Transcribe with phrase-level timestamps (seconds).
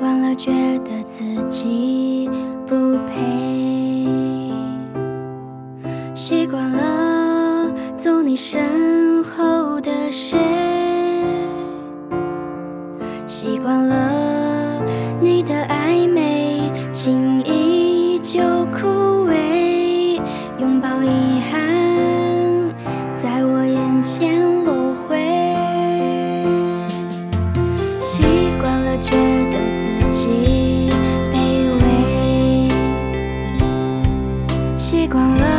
[0.00, 2.30] 习惯了觉得自己
[2.66, 4.08] 不配。
[6.14, 10.38] 习惯了做你身后的谁
[13.26, 14.82] 习惯了
[15.20, 18.40] 你的暧昧轻易就
[18.72, 18.88] 枯
[19.28, 20.18] 萎。
[20.58, 22.74] 拥抱遗憾
[23.12, 24.49] 在我眼前
[35.10, 35.49] 光了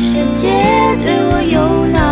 [0.00, 0.48] 世界
[0.98, 2.09] 对我有哪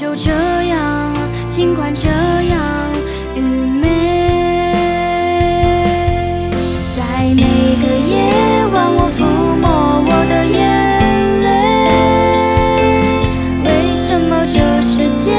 [0.00, 1.14] 就这样
[1.46, 2.90] 尽管这样
[3.36, 3.86] 愚昧。
[6.96, 9.20] 在每个夜晚我抚
[9.60, 10.58] 摸我的眼
[11.42, 11.46] 泪。
[13.62, 15.32] 为什么这世界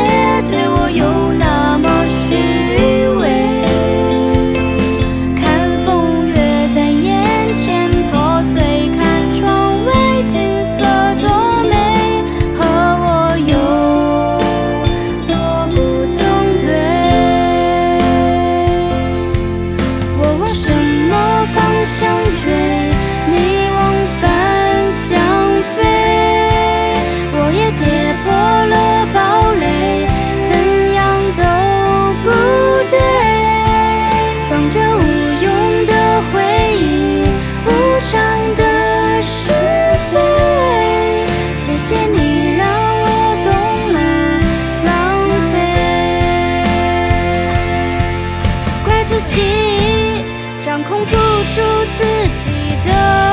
[50.92, 51.62] 控不住
[51.98, 52.04] 自
[52.44, 53.31] 己的